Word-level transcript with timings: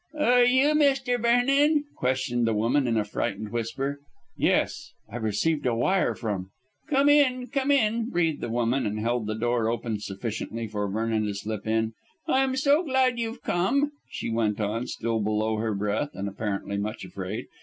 "Are 0.17 0.43
you 0.43 0.69
Mr. 0.73 1.21
Vernon?" 1.21 1.83
questioned 1.95 2.47
the 2.47 2.55
woman 2.55 2.87
in 2.87 2.97
a 2.97 3.03
frightened 3.03 3.51
whisper. 3.51 3.99
"Yes. 4.35 4.93
I 5.07 5.17
received 5.17 5.67
a 5.67 5.75
wire 5.75 6.15
from" 6.15 6.49
"Come 6.89 7.07
in, 7.07 7.45
come 7.45 7.69
in," 7.69 8.09
breathed 8.09 8.41
the 8.41 8.49
woman, 8.49 8.87
and 8.87 8.99
held 8.99 9.27
the 9.27 9.37
door 9.37 9.69
open 9.69 9.99
sufficiently 9.99 10.65
for 10.67 10.87
Vernon 10.89 11.27
to 11.27 11.35
slip 11.35 11.67
in. 11.67 11.93
"I 12.27 12.39
am 12.43 12.55
so 12.55 12.81
glad 12.81 13.19
you've 13.19 13.43
come," 13.43 13.91
she 14.09 14.31
went 14.31 14.59
on, 14.59 14.87
still 14.87 15.19
below 15.19 15.57
her 15.57 15.75
breath, 15.75 16.15
and 16.15 16.27
apparently 16.27 16.77
much 16.77 17.05
afraid. 17.05 17.45